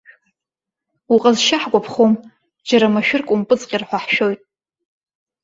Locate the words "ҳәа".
3.87-3.99